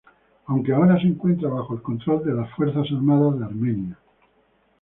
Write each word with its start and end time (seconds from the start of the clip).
Aunque 0.47 0.73
ahora 0.73 0.99
se 0.99 1.05
encuentra 1.05 1.47
bajo 1.49 1.75
el 1.75 1.83
control 1.83 2.25
de 2.25 2.33
las 2.33 2.49
Fuerzas 2.55 2.87
Armadas 2.91 3.37
de 3.37 3.45
Armenia. 3.45 3.99